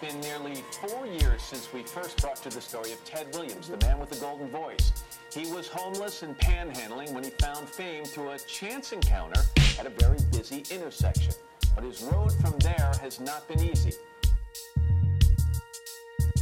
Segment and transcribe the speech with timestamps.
[0.00, 3.76] been nearly four years since we first brought you the story of Ted Williams, the
[3.78, 4.92] man with the golden voice.
[5.32, 9.40] He was homeless and panhandling when he found fame through a chance encounter
[9.78, 11.34] at a very busy intersection.
[11.74, 13.92] But his road from there has not been easy.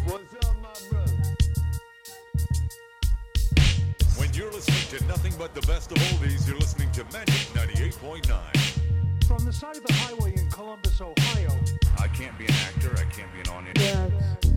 [0.05, 1.13] What's up, my brother?
[4.17, 9.25] When you're listening to nothing but the best of oldies, you're listening to Magic 98.9.
[9.27, 11.51] From the side of the highway in Columbus, Ohio,
[12.07, 14.56] I can't be an actor, I can't be an on Are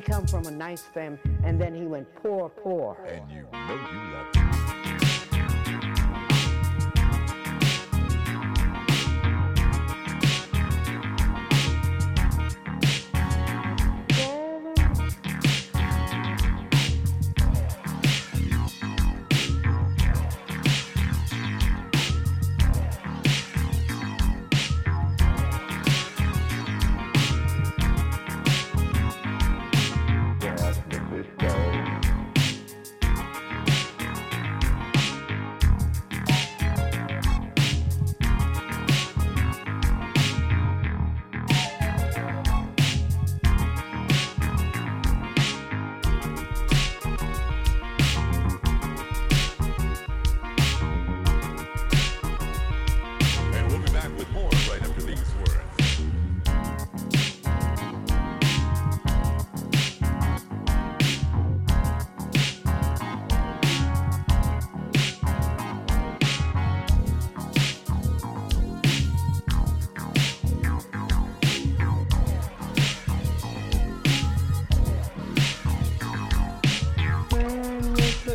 [0.00, 2.96] He come from a nice family, and then he went poor, poor.
[3.06, 4.79] And you know you love it.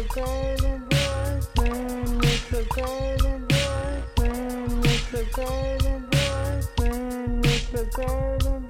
[0.03, 1.39] Golden boy,
[6.85, 8.65] when with the golden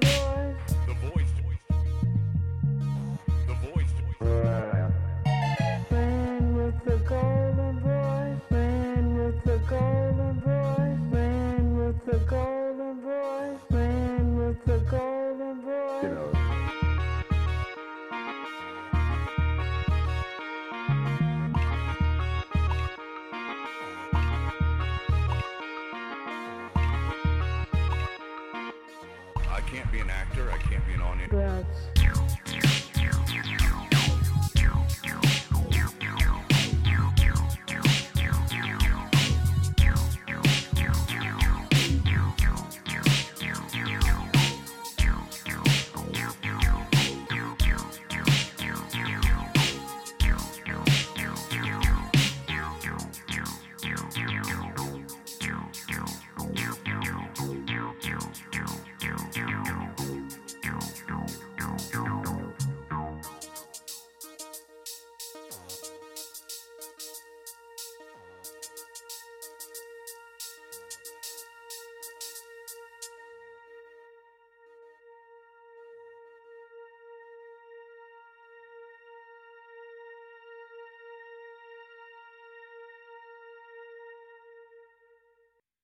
[29.56, 31.86] I can't be an actor, I can't be an on Drugs.